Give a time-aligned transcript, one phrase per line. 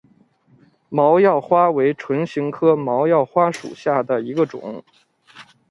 [0.89, 4.83] 毛药花为唇形科毛药花属下的一个种。